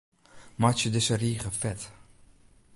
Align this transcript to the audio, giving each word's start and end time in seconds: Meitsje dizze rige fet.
Meitsje 0.55 0.89
dizze 0.93 1.13
rige 1.21 1.51
fet. 1.61 1.81